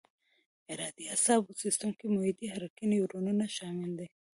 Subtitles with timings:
[0.73, 4.07] ارادي اعصابو سیستم کې محیطي حرکي نیورونونه شامل دي.